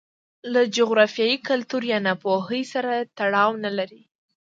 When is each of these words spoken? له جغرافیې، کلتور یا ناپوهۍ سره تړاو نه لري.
له 0.53 0.61
جغرافیې، 0.75 1.43
کلتور 1.47 1.81
یا 1.91 1.99
ناپوهۍ 2.07 2.63
سره 2.73 2.91
تړاو 3.17 3.51
نه 3.63 3.71
لري. 3.77 4.01